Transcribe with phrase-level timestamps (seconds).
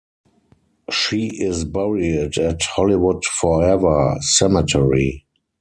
[0.89, 5.27] She is buried at Hollywood Forever Cemetery.